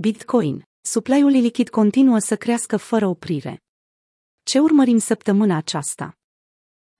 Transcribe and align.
Bitcoin. 0.00 0.62
Supply-ul 0.80 1.30
lichid 1.30 1.68
continuă 1.68 2.18
să 2.18 2.36
crească 2.36 2.76
fără 2.76 3.06
oprire. 3.06 3.62
Ce 4.42 4.58
urmărim 4.58 4.98
săptămâna 4.98 5.56
aceasta? 5.56 6.18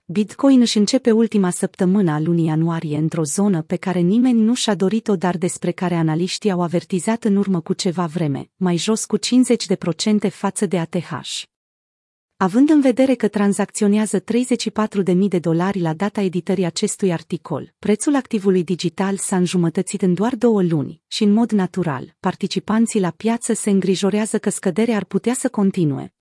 Bitcoin 0.04 0.60
își 0.60 0.78
începe 0.78 1.10
ultima 1.10 1.50
săptămână 1.50 2.12
a 2.12 2.20
lunii 2.20 2.44
ianuarie 2.44 2.96
într-o 2.96 3.22
zonă 3.24 3.62
pe 3.62 3.76
care 3.76 3.98
nimeni 3.98 4.40
nu 4.40 4.54
și-a 4.54 4.74
dorit-o, 4.74 5.16
dar 5.16 5.36
despre 5.36 5.70
care 5.70 5.94
analiștii 5.94 6.50
au 6.50 6.62
avertizat 6.62 7.24
în 7.24 7.36
urmă 7.36 7.60
cu 7.60 7.72
ceva 7.72 8.06
vreme, 8.06 8.50
mai 8.56 8.76
jos 8.76 9.04
cu 9.04 9.18
50% 9.18 9.20
față 10.30 10.66
de 10.66 10.78
ATH. 10.78 11.42
Având 12.40 12.70
în 12.70 12.80
vedere 12.80 13.14
că 13.14 13.28
tranzacționează 13.28 14.20
34.000 14.20 15.16
de 15.28 15.38
dolari 15.38 15.80
la 15.80 15.94
data 15.94 16.20
editării 16.20 16.64
acestui 16.64 17.12
articol, 17.12 17.74
prețul 17.78 18.14
activului 18.14 18.64
digital 18.64 19.16
s-a 19.16 19.36
înjumătățit 19.36 20.02
în 20.02 20.14
doar 20.14 20.36
două 20.36 20.62
luni 20.62 21.02
și, 21.06 21.22
în 21.22 21.32
mod 21.32 21.50
natural, 21.50 22.16
participanții 22.20 23.00
la 23.00 23.10
piață 23.10 23.52
se 23.52 23.70
îngrijorează 23.70 24.38
că 24.38 24.50
scăderea 24.50 24.96
ar 24.96 25.04
putea 25.04 25.34
să 25.34 25.48
continue. 25.48 26.14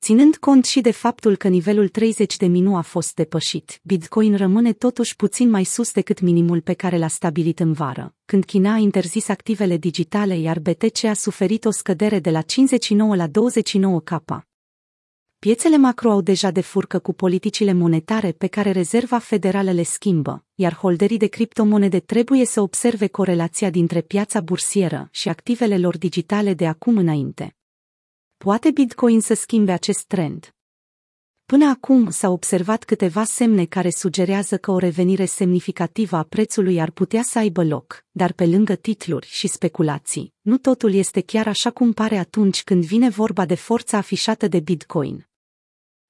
Ținând 0.00 0.36
cont 0.36 0.64
și 0.64 0.80
de 0.80 0.90
faptul 0.90 1.36
că 1.36 1.48
nivelul 1.48 1.88
30 1.88 2.36
de 2.36 2.46
nu 2.46 2.76
a 2.76 2.80
fost 2.80 3.14
depășit, 3.14 3.80
Bitcoin 3.82 4.36
rămâne 4.36 4.72
totuși 4.72 5.16
puțin 5.16 5.50
mai 5.50 5.64
sus 5.64 5.92
decât 5.92 6.20
minimul 6.20 6.60
pe 6.60 6.72
care 6.72 6.98
l-a 6.98 7.08
stabilit 7.08 7.60
în 7.60 7.72
vară, 7.72 8.14
când 8.24 8.44
China 8.44 8.72
a 8.72 8.78
interzis 8.78 9.28
activele 9.28 9.76
digitale 9.76 10.38
iar 10.38 10.58
BTC 10.58 11.04
a 11.04 11.14
suferit 11.14 11.64
o 11.64 11.70
scădere 11.70 12.18
de 12.18 12.30
la 12.30 12.40
59 12.40 13.16
la 13.16 13.26
29 13.26 14.00
capa. 14.00 14.46
Piețele 15.38 15.76
macro 15.76 16.10
au 16.10 16.20
deja 16.20 16.50
de 16.50 16.60
furcă 16.60 16.98
cu 16.98 17.12
politicile 17.12 17.72
monetare 17.72 18.32
pe 18.32 18.46
care 18.46 18.70
Rezerva 18.70 19.18
Federală 19.18 19.72
le 19.72 19.82
schimbă, 19.82 20.44
iar 20.54 20.74
holderii 20.74 21.16
de 21.16 21.26
criptomonede 21.26 22.00
trebuie 22.00 22.44
să 22.44 22.60
observe 22.60 23.06
corelația 23.06 23.70
dintre 23.70 24.00
piața 24.00 24.40
bursieră 24.40 25.08
și 25.10 25.28
activele 25.28 25.78
lor 25.78 25.98
digitale 25.98 26.54
de 26.54 26.66
acum 26.66 26.96
înainte. 26.96 27.56
Poate 28.36 28.70
Bitcoin 28.70 29.20
să 29.20 29.34
schimbe 29.34 29.72
acest 29.72 30.04
trend? 30.06 30.55
Până 31.46 31.68
acum 31.68 32.10
s-au 32.10 32.32
observat 32.32 32.84
câteva 32.84 33.24
semne 33.24 33.64
care 33.64 33.90
sugerează 33.90 34.56
că 34.56 34.70
o 34.70 34.78
revenire 34.78 35.24
semnificativă 35.24 36.16
a 36.16 36.22
prețului 36.22 36.80
ar 36.80 36.90
putea 36.90 37.22
să 37.22 37.38
aibă 37.38 37.64
loc, 37.64 38.04
dar 38.10 38.32
pe 38.32 38.46
lângă 38.46 38.74
titluri 38.74 39.26
și 39.26 39.46
speculații, 39.46 40.32
nu 40.40 40.58
totul 40.58 40.94
este 40.94 41.20
chiar 41.20 41.46
așa 41.46 41.70
cum 41.70 41.92
pare 41.92 42.16
atunci 42.16 42.62
când 42.62 42.84
vine 42.84 43.08
vorba 43.08 43.46
de 43.46 43.54
forța 43.54 43.96
afișată 43.96 44.48
de 44.48 44.60
Bitcoin. 44.60 45.28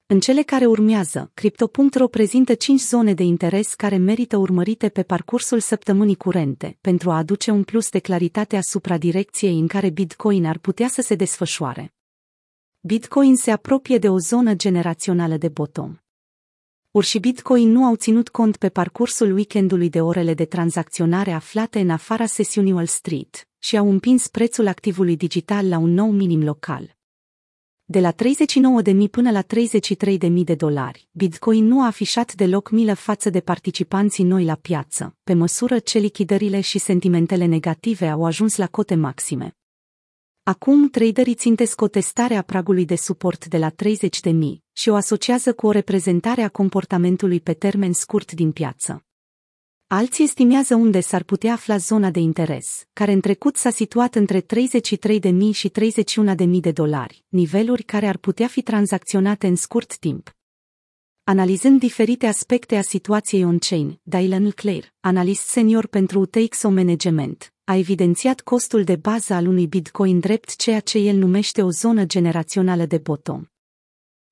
În 0.06 0.20
cele 0.20 0.42
care 0.42 0.66
urmează, 0.66 1.30
Crypto.ro 1.34 2.08
prezintă 2.08 2.54
5 2.54 2.80
zone 2.80 3.14
de 3.14 3.22
interes 3.22 3.74
care 3.74 3.96
merită 3.96 4.36
urmărite 4.36 4.88
pe 4.88 5.02
parcursul 5.02 5.60
săptămânii 5.60 6.16
curente, 6.16 6.78
pentru 6.80 7.10
a 7.10 7.16
aduce 7.16 7.50
un 7.50 7.62
plus 7.62 7.90
de 7.90 7.98
claritate 7.98 8.56
asupra 8.56 8.98
direcției 8.98 9.58
în 9.58 9.66
care 9.66 9.90
Bitcoin 9.90 10.46
ar 10.46 10.58
putea 10.58 10.88
să 10.88 11.02
se 11.02 11.14
desfășoare. 11.14 11.95
Bitcoin 12.86 13.36
se 13.36 13.50
apropie 13.50 13.98
de 13.98 14.08
o 14.08 14.18
zonă 14.18 14.54
generațională 14.54 15.36
de 15.36 15.48
bottom. 15.48 15.96
Ur 16.90 17.04
și 17.04 17.18
Bitcoin 17.18 17.70
nu 17.70 17.84
au 17.84 17.94
ținut 17.94 18.28
cont 18.28 18.56
pe 18.56 18.68
parcursul 18.68 19.32
weekendului 19.32 19.88
de 19.88 20.00
orele 20.00 20.34
de 20.34 20.44
tranzacționare 20.44 21.32
aflate 21.32 21.80
în 21.80 21.90
afara 21.90 22.26
sesiunii 22.26 22.72
Wall 22.72 22.86
Street 22.86 23.48
și 23.58 23.76
au 23.76 23.90
împins 23.90 24.28
prețul 24.28 24.66
activului 24.66 25.16
digital 25.16 25.68
la 25.68 25.78
un 25.78 25.90
nou 25.90 26.10
minim 26.10 26.42
local. 26.44 26.96
De 27.84 28.00
la 28.00 28.12
39.000 28.12 29.10
până 29.10 29.30
la 29.30 29.42
33.000 29.42 30.30
de 30.44 30.54
dolari, 30.54 31.08
Bitcoin 31.12 31.64
nu 31.64 31.82
a 31.82 31.86
afișat 31.86 32.34
deloc 32.34 32.70
milă 32.70 32.94
față 32.94 33.30
de 33.30 33.40
participanții 33.40 34.24
noi 34.24 34.44
la 34.44 34.54
piață, 34.54 35.16
pe 35.24 35.34
măsură 35.34 35.78
ce 35.78 35.98
lichidările 35.98 36.60
și 36.60 36.78
sentimentele 36.78 37.44
negative 37.44 38.08
au 38.08 38.24
ajuns 38.24 38.56
la 38.56 38.66
cote 38.66 38.94
maxime. 38.94 39.56
Acum 40.48 40.88
traderii 40.88 41.34
țintesc 41.34 41.80
o 41.80 41.88
testare 41.88 42.34
a 42.34 42.42
pragului 42.42 42.84
de 42.84 42.96
suport 42.96 43.46
de 43.46 43.58
la 43.58 43.70
30.000 43.70 43.74
și 44.72 44.88
o 44.88 44.94
asociază 44.94 45.52
cu 45.52 45.66
o 45.66 45.70
reprezentare 45.70 46.42
a 46.42 46.48
comportamentului 46.48 47.40
pe 47.40 47.52
termen 47.52 47.92
scurt 47.92 48.32
din 48.32 48.52
piață. 48.52 49.04
Alții 49.86 50.24
estimează 50.24 50.74
unde 50.74 51.00
s-ar 51.00 51.22
putea 51.22 51.52
afla 51.52 51.76
zona 51.76 52.10
de 52.10 52.18
interes, 52.18 52.86
care 52.92 53.12
în 53.12 53.20
trecut 53.20 53.56
s-a 53.56 53.70
situat 53.70 54.14
între 54.14 54.40
33.000 54.40 54.48
și 55.52 55.70
31.000 56.38 56.46
de 56.60 56.72
dolari, 56.72 57.24
niveluri 57.28 57.82
care 57.82 58.06
ar 58.06 58.16
putea 58.16 58.46
fi 58.46 58.62
tranzacționate 58.62 59.46
în 59.46 59.56
scurt 59.56 59.96
timp. 59.96 60.36
Analizând 61.24 61.80
diferite 61.80 62.26
aspecte 62.26 62.76
a 62.76 62.82
situației 62.82 63.44
on-chain, 63.44 64.00
Dylan 64.02 64.50
Clare, 64.50 64.94
analist 65.00 65.46
senior 65.46 65.86
pentru 65.86 66.20
UTXO 66.20 66.68
Management, 66.68 67.50
a 67.68 67.76
evidențiat 67.76 68.40
costul 68.40 68.84
de 68.84 68.96
bază 68.96 69.34
al 69.34 69.46
unui 69.46 69.66
Bitcoin 69.66 70.20
drept 70.20 70.56
ceea 70.56 70.80
ce 70.80 70.98
el 70.98 71.16
numește 71.16 71.62
o 71.62 71.70
zonă 71.70 72.04
generațională 72.04 72.86
de 72.86 72.98
bottom. 72.98 73.44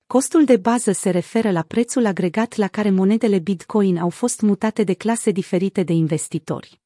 Costul 0.07 0.45
de 0.45 0.57
bază 0.57 0.93
se 0.93 1.11
referă 1.11 1.51
la 1.51 1.63
prețul 1.63 2.07
agregat 2.07 2.57
la 2.57 2.69
care 2.69 2.91
monedele 2.91 3.39
Bitcoin 3.39 3.99
au 3.99 4.11
fost 4.11 4.41
mutate 4.41 4.83
de 4.83 4.95
clase 4.95 5.31
diferite 5.31 5.83
de 5.83 5.93
investitori. 5.93 6.81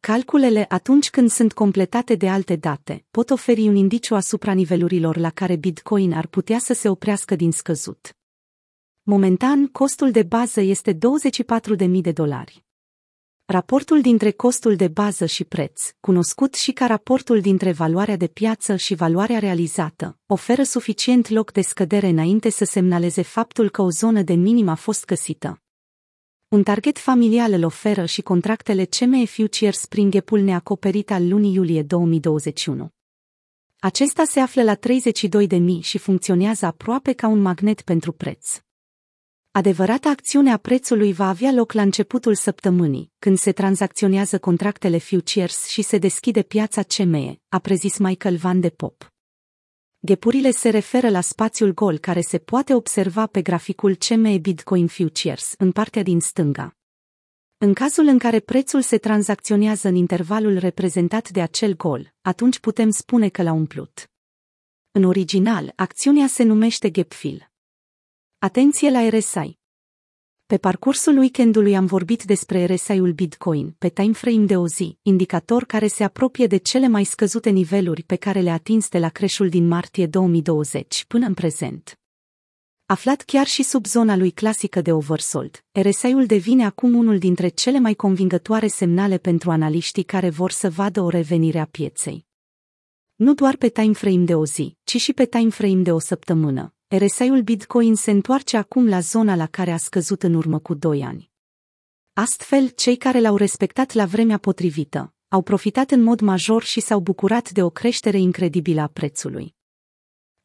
Calculele, 0.00 0.66
atunci 0.68 1.10
când 1.10 1.30
sunt 1.30 1.52
completate 1.52 2.14
de 2.14 2.28
alte 2.28 2.56
date, 2.56 3.04
pot 3.10 3.30
oferi 3.30 3.68
un 3.68 3.76
indiciu 3.76 4.14
asupra 4.14 4.52
nivelurilor 4.52 5.16
la 5.16 5.30
care 5.30 5.56
Bitcoin 5.56 6.12
ar 6.12 6.26
putea 6.26 6.58
să 6.58 6.72
se 6.72 6.88
oprească 6.88 7.36
din 7.36 7.52
scăzut. 7.52 8.16
Momentan, 9.02 9.66
costul 9.66 10.10
de 10.10 10.22
bază 10.22 10.60
este 10.60 10.98
24.000 11.78 12.00
de 12.00 12.12
dolari. 12.12 12.64
Raportul 13.52 14.00
dintre 14.00 14.30
costul 14.30 14.76
de 14.76 14.88
bază 14.88 15.26
și 15.26 15.44
preț, 15.44 15.82
cunoscut 16.00 16.54
și 16.54 16.72
ca 16.72 16.86
raportul 16.86 17.40
dintre 17.40 17.72
valoarea 17.72 18.16
de 18.16 18.26
piață 18.26 18.76
și 18.76 18.94
valoarea 18.94 19.38
realizată, 19.38 20.18
oferă 20.26 20.62
suficient 20.62 21.28
loc 21.28 21.52
de 21.52 21.60
scădere 21.60 22.08
înainte 22.08 22.50
să 22.50 22.64
semnaleze 22.64 23.22
faptul 23.22 23.70
că 23.70 23.82
o 23.82 23.90
zonă 23.90 24.22
de 24.22 24.32
minim 24.32 24.68
a 24.68 24.74
fost 24.74 25.04
găsită. 25.04 25.62
Un 26.48 26.62
target 26.62 26.98
familial 26.98 27.52
îl 27.52 27.64
oferă 27.64 28.04
și 28.04 28.22
contractele 28.22 28.84
CME 28.84 29.24
Futures 29.24 29.78
Spring 29.78 30.14
Apple 30.14 30.40
neacoperit 30.40 31.10
al 31.10 31.28
lunii 31.28 31.54
iulie 31.54 31.82
2021. 31.82 32.88
Acesta 33.78 34.24
se 34.24 34.40
află 34.40 34.62
la 34.62 34.76
32.000 34.76 35.80
și 35.80 35.98
funcționează 35.98 36.66
aproape 36.66 37.12
ca 37.12 37.26
un 37.26 37.40
magnet 37.40 37.82
pentru 37.82 38.12
preț. 38.12 38.62
Adevărata 39.54 40.08
acțiune 40.08 40.52
a 40.52 40.56
prețului 40.56 41.12
va 41.12 41.28
avea 41.28 41.52
loc 41.52 41.72
la 41.72 41.82
începutul 41.82 42.34
săptămânii, 42.34 43.12
când 43.18 43.38
se 43.38 43.52
tranzacționează 43.52 44.38
contractele 44.38 44.98
futures 44.98 45.66
și 45.66 45.82
se 45.82 45.98
deschide 45.98 46.42
piața 46.42 46.82
CME, 46.82 47.40
a 47.48 47.58
prezis 47.58 47.98
Michael 47.98 48.36
Van 48.36 48.60
de 48.60 48.70
Pop. 48.70 49.12
Ghepurile 49.98 50.50
se 50.50 50.68
referă 50.68 51.08
la 51.08 51.20
spațiul 51.20 51.74
gol 51.74 51.98
care 51.98 52.20
se 52.20 52.38
poate 52.38 52.74
observa 52.74 53.26
pe 53.26 53.42
graficul 53.42 53.94
CME 53.94 54.38
Bitcoin 54.38 54.86
Futures 54.86 55.54
în 55.58 55.72
partea 55.72 56.02
din 56.02 56.20
stânga. 56.20 56.76
În 57.58 57.74
cazul 57.74 58.06
în 58.06 58.18
care 58.18 58.40
prețul 58.40 58.82
se 58.82 58.98
tranzacționează 58.98 59.88
în 59.88 59.94
intervalul 59.94 60.58
reprezentat 60.58 61.30
de 61.30 61.40
acel 61.40 61.76
gol, 61.76 62.14
atunci 62.20 62.58
putem 62.58 62.90
spune 62.90 63.28
că 63.28 63.42
l-a 63.42 63.52
umplut. 63.52 64.10
În 64.90 65.04
original, 65.04 65.72
acțiunea 65.76 66.26
se 66.26 66.42
numește 66.42 66.90
gap 66.90 67.12
fill. 67.12 67.51
Atenție 68.44 68.90
la 68.90 69.08
RSI! 69.08 69.58
Pe 70.46 70.58
parcursul 70.58 71.18
weekendului 71.18 71.76
am 71.76 71.86
vorbit 71.86 72.22
despre 72.24 72.64
RSI-ul 72.64 73.12
Bitcoin, 73.12 73.74
pe 73.78 73.88
timeframe 73.88 74.44
de 74.44 74.56
o 74.56 74.66
zi, 74.66 74.98
indicator 75.02 75.64
care 75.64 75.86
se 75.86 76.04
apropie 76.04 76.46
de 76.46 76.56
cele 76.56 76.88
mai 76.88 77.04
scăzute 77.04 77.50
niveluri 77.50 78.02
pe 78.02 78.16
care 78.16 78.40
le-a 78.40 78.52
atins 78.52 78.88
de 78.88 78.98
la 78.98 79.08
creșul 79.08 79.48
din 79.48 79.68
martie 79.68 80.06
2020 80.06 81.04
până 81.08 81.26
în 81.26 81.34
prezent. 81.34 82.00
Aflat 82.86 83.22
chiar 83.22 83.46
și 83.46 83.62
sub 83.62 83.86
zona 83.86 84.16
lui 84.16 84.30
clasică 84.30 84.80
de 84.80 84.92
oversold, 84.92 85.64
RSI-ul 85.72 86.26
devine 86.26 86.64
acum 86.64 86.94
unul 86.94 87.18
dintre 87.18 87.48
cele 87.48 87.78
mai 87.78 87.94
convingătoare 87.94 88.66
semnale 88.66 89.18
pentru 89.18 89.50
analiștii 89.50 90.04
care 90.04 90.30
vor 90.30 90.50
să 90.50 90.70
vadă 90.70 91.00
o 91.00 91.08
revenire 91.08 91.58
a 91.58 91.66
pieței. 91.66 92.26
Nu 93.14 93.34
doar 93.34 93.56
pe 93.56 93.68
timeframe 93.68 94.24
de 94.24 94.34
o 94.34 94.44
zi, 94.44 94.76
ci 94.84 94.96
și 95.00 95.12
pe 95.12 95.24
timeframe 95.24 95.82
de 95.82 95.92
o 95.92 95.98
săptămână, 95.98 96.74
RSI-ul 96.98 97.42
Bitcoin 97.42 97.94
se 97.94 98.10
întoarce 98.10 98.56
acum 98.56 98.88
la 98.88 99.00
zona 99.00 99.34
la 99.34 99.46
care 99.46 99.70
a 99.70 99.76
scăzut 99.76 100.22
în 100.22 100.34
urmă 100.34 100.58
cu 100.58 100.74
2 100.74 101.02
ani. 101.02 101.30
Astfel, 102.12 102.68
cei 102.68 102.96
care 102.96 103.20
l-au 103.20 103.36
respectat 103.36 103.92
la 103.92 104.04
vremea 104.04 104.38
potrivită, 104.38 105.14
au 105.28 105.42
profitat 105.42 105.90
în 105.90 106.02
mod 106.02 106.20
major 106.20 106.62
și 106.62 106.80
s-au 106.80 107.00
bucurat 107.00 107.50
de 107.50 107.62
o 107.62 107.70
creștere 107.70 108.18
incredibilă 108.18 108.80
a 108.80 108.86
prețului. 108.86 109.54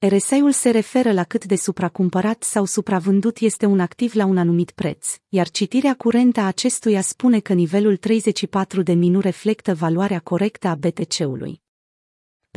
RSI-ul 0.07 0.51
se 0.51 0.69
referă 0.69 1.11
la 1.11 1.23
cât 1.23 1.45
de 1.45 1.55
supracumpărat 1.55 2.43
sau 2.43 2.65
supravândut 2.65 3.37
este 3.37 3.65
un 3.65 3.79
activ 3.79 4.15
la 4.15 4.25
un 4.25 4.37
anumit 4.37 4.71
preț, 4.71 5.15
iar 5.29 5.49
citirea 5.49 5.95
curentă 5.95 6.39
a 6.39 6.47
acestuia 6.47 7.01
spune 7.01 7.39
că 7.39 7.53
nivelul 7.53 7.97
34 7.97 8.81
de 8.81 8.93
min 8.93 9.11
nu 9.11 9.19
reflectă 9.19 9.73
valoarea 9.73 10.19
corectă 10.19 10.67
a 10.67 10.75
BTC-ului. 10.75 11.65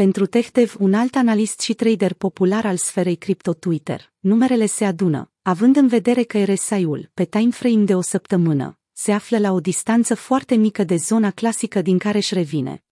Pentru 0.00 0.26
TechDev, 0.26 0.74
un 0.78 0.94
alt 0.94 1.16
analist 1.16 1.60
și 1.60 1.74
trader 1.74 2.14
popular 2.14 2.66
al 2.66 2.76
sferei 2.76 3.16
cripto 3.16 3.54
Twitter, 3.54 4.12
numerele 4.18 4.66
se 4.66 4.84
adună, 4.84 5.30
având 5.42 5.76
în 5.76 5.86
vedere 5.86 6.22
că 6.22 6.44
RSI-ul, 6.44 7.10
pe 7.14 7.24
timeframe 7.24 7.84
de 7.84 7.94
o 7.94 8.00
săptămână, 8.00 8.78
se 8.92 9.12
află 9.12 9.38
la 9.38 9.52
o 9.52 9.60
distanță 9.60 10.14
foarte 10.14 10.54
mică 10.54 10.84
de 10.84 10.96
zona 10.96 11.30
clasică 11.30 11.82
din 11.82 11.98
care 11.98 12.16
își 12.16 12.34
revine. 12.34 12.84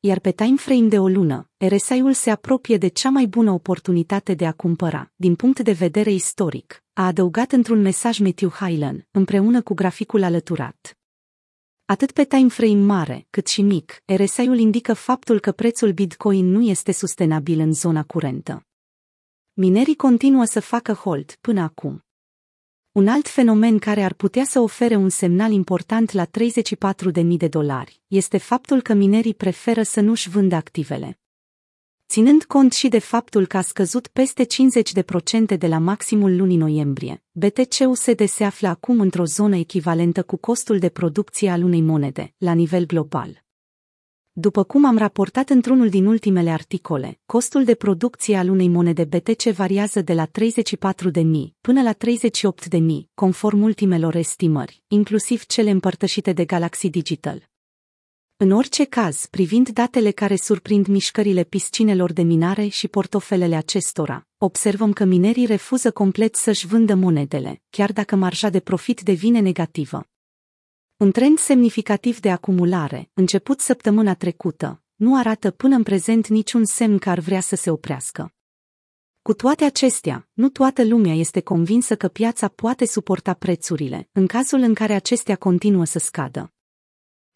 Iar 0.00 0.18
pe 0.18 0.30
time 0.30 0.56
frame 0.56 0.88
de 0.88 0.98
o 0.98 1.08
lună, 1.08 1.50
RSI-ul 1.56 2.12
se 2.12 2.30
apropie 2.30 2.76
de 2.76 2.88
cea 2.88 3.10
mai 3.10 3.26
bună 3.26 3.50
oportunitate 3.50 4.34
de 4.34 4.46
a 4.46 4.52
cumpăra, 4.52 5.12
din 5.16 5.34
punct 5.34 5.60
de 5.60 5.72
vedere 5.72 6.10
istoric, 6.10 6.84
a 6.92 7.06
adăugat 7.06 7.52
într-un 7.52 7.80
mesaj 7.80 8.18
Matthew 8.18 8.50
Hylan, 8.50 9.06
împreună 9.10 9.62
cu 9.62 9.74
graficul 9.74 10.22
alăturat. 10.22 10.97
Atât 11.90 12.12
pe 12.12 12.24
time 12.24 12.48
frame 12.48 12.84
mare, 12.84 13.26
cât 13.30 13.46
și 13.46 13.62
mic, 13.62 14.02
RSI-ul 14.04 14.58
indică 14.58 14.94
faptul 14.94 15.40
că 15.40 15.52
prețul 15.52 15.92
Bitcoin 15.92 16.46
nu 16.46 16.62
este 16.62 16.92
sustenabil 16.92 17.58
în 17.58 17.72
zona 17.72 18.02
curentă. 18.02 18.66
Minerii 19.52 19.96
continuă 19.96 20.44
să 20.44 20.60
facă 20.60 20.92
hold 20.92 21.36
până 21.40 21.60
acum. 21.60 22.04
Un 22.92 23.08
alt 23.08 23.28
fenomen 23.28 23.78
care 23.78 24.02
ar 24.02 24.12
putea 24.12 24.44
să 24.44 24.60
ofere 24.60 24.96
un 24.96 25.08
semnal 25.08 25.52
important 25.52 26.12
la 26.12 26.26
34.000 26.26 27.24
de 27.36 27.48
dolari 27.48 28.02
este 28.06 28.38
faptul 28.38 28.82
că 28.82 28.94
minerii 28.94 29.34
preferă 29.34 29.82
să 29.82 30.00
nu-și 30.00 30.28
vândă 30.28 30.54
activele. 30.54 31.18
Ținând 32.08 32.44
cont 32.44 32.72
și 32.72 32.88
de 32.88 32.98
faptul 32.98 33.46
că 33.46 33.56
a 33.56 33.60
scăzut 33.60 34.06
peste 34.06 34.46
50% 35.54 35.58
de 35.58 35.66
la 35.66 35.78
maximul 35.78 36.36
lunii 36.36 36.56
noiembrie, 36.56 37.22
BTC-USD 37.32 38.24
se 38.26 38.44
află 38.44 38.68
acum 38.68 39.00
într-o 39.00 39.24
zonă 39.24 39.56
echivalentă 39.56 40.22
cu 40.22 40.36
costul 40.36 40.78
de 40.78 40.88
producție 40.88 41.50
al 41.50 41.62
unei 41.62 41.80
monede, 41.80 42.34
la 42.38 42.52
nivel 42.52 42.86
global. 42.86 43.44
După 44.32 44.62
cum 44.64 44.84
am 44.84 44.98
raportat 44.98 45.48
într-unul 45.48 45.88
din 45.88 46.06
ultimele 46.06 46.50
articole, 46.50 47.20
costul 47.26 47.64
de 47.64 47.74
producție 47.74 48.36
al 48.36 48.48
unei 48.48 48.68
monede 48.68 49.04
BTC 49.04 49.42
variază 49.42 50.00
de 50.00 50.12
la 50.12 50.26
34.000 50.26 50.32
până 51.60 51.82
la 51.82 51.94
38.000, 51.94 52.78
conform 53.14 53.62
ultimelor 53.62 54.14
estimări, 54.14 54.82
inclusiv 54.86 55.46
cele 55.46 55.70
împărtășite 55.70 56.32
de 56.32 56.44
Galaxy 56.44 56.88
Digital. 56.90 57.48
În 58.40 58.50
orice 58.50 58.84
caz, 58.84 59.26
privind 59.26 59.68
datele 59.68 60.10
care 60.10 60.36
surprind 60.36 60.86
mișcările 60.86 61.44
piscinelor 61.44 62.12
de 62.12 62.22
minare 62.22 62.66
și 62.66 62.88
portofelele 62.88 63.56
acestora, 63.56 64.26
observăm 64.36 64.92
că 64.92 65.04
minerii 65.04 65.46
refuză 65.46 65.90
complet 65.90 66.34
să-și 66.34 66.66
vândă 66.66 66.94
monedele, 66.94 67.62
chiar 67.70 67.92
dacă 67.92 68.16
marja 68.16 68.48
de 68.48 68.60
profit 68.60 69.00
devine 69.00 69.40
negativă. 69.40 70.08
Un 70.96 71.10
trend 71.10 71.38
semnificativ 71.38 72.20
de 72.20 72.30
acumulare, 72.30 73.10
început 73.14 73.60
săptămâna 73.60 74.14
trecută, 74.14 74.82
nu 74.94 75.16
arată 75.16 75.50
până 75.50 75.74
în 75.74 75.82
prezent 75.82 76.28
niciun 76.28 76.64
semn 76.64 76.98
că 76.98 77.10
ar 77.10 77.18
vrea 77.18 77.40
să 77.40 77.56
se 77.56 77.70
oprească. 77.70 78.34
Cu 79.22 79.34
toate 79.34 79.64
acestea, 79.64 80.28
nu 80.32 80.48
toată 80.48 80.84
lumea 80.84 81.14
este 81.14 81.40
convinsă 81.40 81.96
că 81.96 82.08
piața 82.08 82.48
poate 82.48 82.86
suporta 82.86 83.34
prețurile, 83.34 84.08
în 84.12 84.26
cazul 84.26 84.60
în 84.60 84.74
care 84.74 84.94
acestea 84.94 85.36
continuă 85.36 85.84
să 85.84 85.98
scadă. 85.98 86.52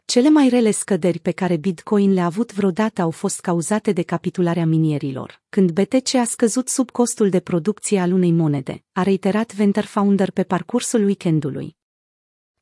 Cele 0.05 0.29
mai 0.29 0.49
rele 0.49 0.71
scăderi 0.71 1.19
pe 1.19 1.31
care 1.31 1.57
Bitcoin 1.57 2.13
le-a 2.13 2.25
avut 2.25 2.53
vreodată 2.53 3.01
au 3.01 3.11
fost 3.11 3.39
cauzate 3.39 3.91
de 3.91 4.01
capitularea 4.01 4.65
minierilor, 4.65 5.41
când 5.49 5.71
BTC 5.71 6.13
a 6.13 6.23
scăzut 6.23 6.69
sub 6.69 6.91
costul 6.91 7.29
de 7.29 7.39
producție 7.39 7.99
al 7.99 8.11
unei 8.11 8.31
monede, 8.31 8.83
a 8.91 9.03
reiterat 9.03 9.53
Venter 9.53 9.85
Founder 9.85 10.31
pe 10.31 10.43
parcursul 10.43 11.03
weekendului. 11.03 11.77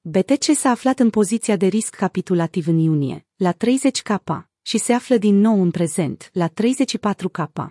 BTC 0.02 0.44
s-a 0.56 0.70
aflat 0.70 1.00
în 1.00 1.10
poziția 1.10 1.56
de 1.56 1.66
risc 1.66 1.96
capitulativ 1.96 2.68
în 2.68 2.78
iunie, 2.78 3.26
la 3.36 3.54
30K, 3.54 4.42
și 4.62 4.78
se 4.78 4.94
află 4.94 5.18
din 5.18 5.40
nou 5.40 5.62
în 5.62 5.72
prezent, 5.72 6.30
la 6.34 6.50
34K. 6.50 7.68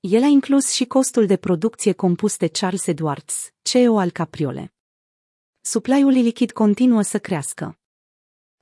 El 0.00 0.22
a 0.22 0.26
inclus 0.26 0.70
și 0.70 0.84
costul 0.84 1.26
de 1.26 1.36
producție 1.36 1.92
compus 1.92 2.36
de 2.36 2.48
Charles 2.48 2.86
Edwards, 2.86 3.52
CEO 3.62 3.98
al 3.98 4.10
Capriole. 4.10 4.74
Supply-ul 5.60 6.10
lichid 6.10 6.52
continuă 6.52 7.02
să 7.02 7.18
crească. 7.18 7.78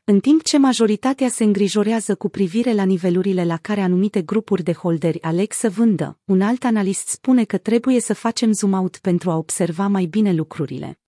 În 0.09 0.21
timp 0.21 0.43
ce 0.43 0.59
majoritatea 0.59 1.29
se 1.29 1.45
îngrijorează 1.45 2.15
cu 2.15 2.29
privire 2.29 2.73
la 2.73 2.85
nivelurile 2.85 3.45
la 3.45 3.57
care 3.57 3.81
anumite 3.81 4.23
grupuri 4.23 4.63
de 4.63 4.73
holderi 4.73 5.23
aleg 5.23 5.53
să 5.53 5.71
vândă, 5.71 6.19
un 6.25 6.41
alt 6.41 6.65
analist 6.65 7.09
spune 7.09 7.45
că 7.45 7.59
trebuie 7.59 8.01
să 8.01 8.15
facem 8.15 8.53
zoom 8.53 8.73
out 8.73 8.99
pentru 8.99 9.31
a 9.31 9.37
observa 9.37 9.87
mai 9.87 10.05
bine 10.05 10.33
lucrurile. 10.33 11.01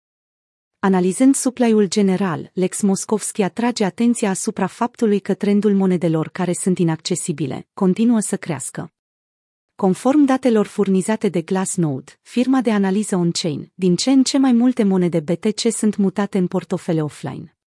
Analizând 0.79 1.35
supply-ul 1.35 1.89
general, 1.89 2.51
Lex 2.55 2.81
Moskovski 2.81 3.43
atrage 3.43 3.85
atenția 3.85 4.31
asupra 4.31 4.67
faptului 4.67 5.21
că 5.21 5.35
trendul 5.35 5.75
monedelor 5.75 6.29
care 6.29 6.53
sunt 6.53 6.79
inaccesibile 6.79 7.69
continuă 7.75 8.21
să 8.21 8.37
crească. 8.37 8.93
Conform 9.75 10.25
datelor 10.25 10.67
furnizate 10.67 11.29
de 11.29 11.41
Glassnode, 11.41 12.19
firma 12.23 12.61
de 12.61 12.71
analiză 12.71 13.17
on-chain, 13.17 13.73
din 13.75 13.97
ce 13.97 14.11
în 14.11 14.23
ce 14.23 14.39
mai 14.39 14.53
multe 14.53 14.83
monede 14.83 15.21
BTC 15.21 15.71
sunt 15.71 15.97
mutate 15.97 16.39
în 16.39 16.47
portofele 16.47 17.03
offline. 17.03 17.58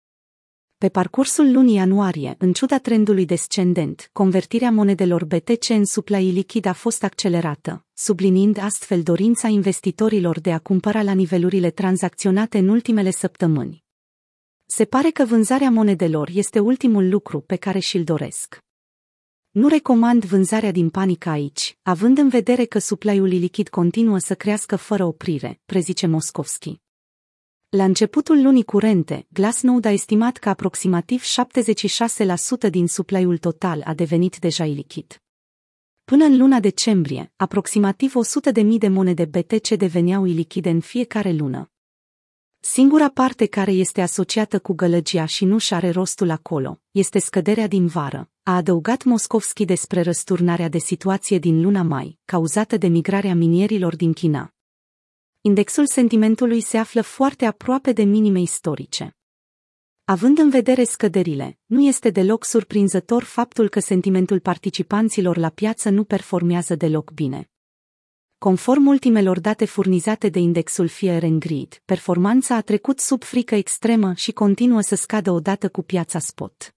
Pe 0.82 0.90
parcursul 0.90 1.52
lunii 1.52 1.76
ianuarie, 1.76 2.36
în 2.38 2.54
ciuda 2.54 2.78
trendului 2.80 3.26
descendent, 3.26 4.10
convertirea 4.14 4.72
monedelor 4.72 5.26
BTC 5.26 5.70
în 5.70 5.86
supply 5.86 6.32
lichid 6.32 6.66
a 6.66 6.74
fost 6.74 7.04
accelerată, 7.04 7.86
subliniind 7.94 8.58
astfel 8.58 9.04
dorința 9.04 9.48
investitorilor 9.48 10.40
de 10.40 10.52
a 10.52 10.60
cumpăra 10.60 11.02
la 11.02 11.12
nivelurile 11.12 11.70
tranzacționate 11.70 12.58
în 12.58 12.68
ultimele 12.68 13.12
săptămâni. 13.12 13.84
Se 14.66 14.86
pare 14.86 15.10
că 15.10 15.26
vânzarea 15.26 15.70
monedelor 15.70 16.30
este 16.34 16.60
ultimul 16.60 17.10
lucru 17.10 17.40
pe 17.40 17.56
care 17.56 17.80
și-l 17.80 18.04
doresc. 18.04 18.60
Nu 19.52 19.68
recomand 19.68 20.26
vânzarea 20.26 20.72
din 20.72 20.90
panică 20.90 21.30
aici, 21.30 21.78
având 21.82 22.18
în 22.18 22.30
vedere 22.30 22.66
că 22.66 22.80
supply-ul 22.80 23.28
lichid 23.28 23.70
continuă 23.70 24.18
să 24.18 24.36
crească 24.36 24.76
fără 24.76 25.06
oprire, 25.06 25.60
prezice 25.66 26.08
Moscovski. 26.08 26.80
La 27.78 27.84
începutul 27.84 28.42
lunii 28.42 28.64
curente, 28.64 29.28
Glassnode 29.30 29.88
a 29.88 29.92
estimat 29.92 30.38
că 30.38 30.50
aproximativ 30.50 31.24
76% 32.66 32.70
din 32.70 32.88
supply-ul 32.88 33.38
total 33.38 33.82
a 33.86 33.94
devenit 33.94 34.38
deja 34.38 34.66
ilichid. 34.66 35.22
Până 36.04 36.26
în 36.26 36.38
luna 36.38 36.60
decembrie, 36.60 37.32
aproximativ 37.36 38.14
100.000 38.54 38.66
de 38.78 38.88
monede 38.88 39.26
BTC 39.26 39.70
deveneau 39.70 40.26
ilichide 40.26 40.70
în 40.70 40.80
fiecare 40.80 41.32
lună. 41.32 41.72
Singura 42.60 43.10
parte 43.10 43.46
care 43.46 43.72
este 43.72 44.02
asociată 44.02 44.60
cu 44.60 44.74
gălăgia 44.74 45.26
și 45.26 45.46
nu 45.46 45.58
și 45.58 45.74
are 45.74 45.90
rostul 45.90 46.30
acolo, 46.30 46.82
este 46.92 47.20
scăderea 47.20 47.68
din 47.68 47.88
vară, 47.88 48.30
a 48.44 48.56
adăugat 48.56 49.04
Moscovski 49.04 49.66
despre 49.66 50.02
răsturnarea 50.02 50.70
de 50.70 50.78
situație 50.78 51.38
din 51.40 51.62
luna 51.62 51.82
mai, 51.82 52.18
cauzată 52.26 52.78
de 52.78 52.88
migrarea 52.88 53.36
minierilor 53.36 53.96
din 53.96 54.14
China 54.14 54.54
indexul 55.42 55.86
sentimentului 55.86 56.62
se 56.62 56.78
află 56.78 57.02
foarte 57.02 57.46
aproape 57.46 57.92
de 57.92 58.04
minime 58.04 58.40
istorice. 58.40 59.16
Având 60.04 60.38
în 60.38 60.50
vedere 60.50 60.84
scăderile, 60.84 61.58
nu 61.66 61.82
este 61.82 62.10
deloc 62.10 62.46
surprinzător 62.46 63.24
faptul 63.24 63.70
că 63.70 63.80
sentimentul 63.80 64.40
participanților 64.40 65.38
la 65.38 65.50
piață 65.50 65.90
nu 65.90 66.04
performează 66.04 66.76
deloc 66.76 67.12
bine. 67.12 67.50
Conform 68.38 68.86
ultimelor 68.88 69.40
date 69.40 69.66
furnizate 69.66 70.30
de 70.30 70.40
indexul 70.40 70.88
Fear 70.88 71.24
and 71.24 71.40
Greed, 71.40 71.82
performanța 71.86 72.56
a 72.56 72.62
trecut 72.62 73.00
sub 73.00 73.24
frică 73.24 73.56
extremă 73.56 74.14
și 74.14 74.32
continuă 74.32 74.82
să 74.82 74.96
scadă 74.96 75.32
odată 75.32 75.70
cu 75.70 75.82
piața 75.82 76.20
spot. 76.20 76.76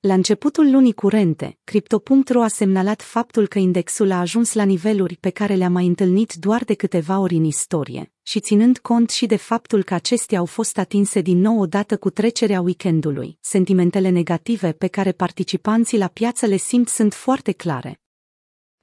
La 0.00 0.14
începutul 0.14 0.70
lunii 0.70 0.92
curente, 0.92 1.58
Crypto.ro 1.64 2.42
a 2.42 2.48
semnalat 2.48 3.02
faptul 3.02 3.46
că 3.46 3.58
indexul 3.58 4.10
a 4.10 4.20
ajuns 4.20 4.52
la 4.52 4.62
niveluri 4.62 5.16
pe 5.16 5.30
care 5.30 5.54
le-a 5.54 5.68
mai 5.70 5.86
întâlnit 5.86 6.32
doar 6.32 6.64
de 6.64 6.74
câteva 6.74 7.18
ori 7.18 7.34
în 7.34 7.44
istorie, 7.44 8.12
și 8.22 8.40
ținând 8.40 8.78
cont 8.78 9.10
și 9.10 9.26
de 9.26 9.36
faptul 9.36 9.82
că 9.82 9.94
acestea 9.94 10.38
au 10.38 10.44
fost 10.44 10.78
atinse 10.78 11.20
din 11.20 11.38
nou 11.38 11.60
odată 11.60 11.96
cu 11.96 12.10
trecerea 12.10 12.60
weekendului, 12.60 13.38
sentimentele 13.40 14.08
negative 14.08 14.72
pe 14.72 14.86
care 14.86 15.12
participanții 15.12 15.98
la 15.98 16.08
piață 16.08 16.46
le 16.46 16.56
simt 16.56 16.88
sunt 16.88 17.14
foarte 17.14 17.52
clare. 17.52 17.99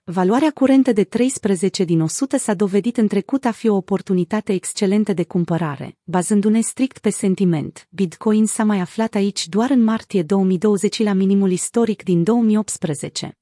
Valoarea 0.09 0.51
curentă 0.51 0.91
de 0.91 1.03
13 1.03 1.83
din 1.83 2.01
100 2.01 2.37
s-a 2.37 2.53
dovedit 2.53 2.97
în 2.97 3.07
trecut 3.07 3.45
a 3.45 3.51
fi 3.51 3.67
o 3.67 3.75
oportunitate 3.75 4.53
excelentă 4.53 5.13
de 5.13 5.23
cumpărare, 5.23 5.97
bazându-ne 6.03 6.61
strict 6.61 6.97
pe 6.97 7.09
sentiment. 7.09 7.87
Bitcoin 7.89 8.45
s-a 8.45 8.63
mai 8.63 8.79
aflat 8.79 9.15
aici 9.15 9.47
doar 9.47 9.69
în 9.69 9.83
martie 9.83 10.23
2020 10.23 11.03
la 11.03 11.13
minimul 11.13 11.51
istoric 11.51 12.03
din 12.03 12.23
2018. 12.23 13.37